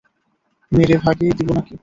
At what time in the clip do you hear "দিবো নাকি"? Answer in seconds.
1.37-1.73